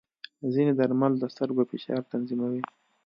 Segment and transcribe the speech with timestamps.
[0.53, 2.63] ځینې درمل د سترګو فشار تنظیموي.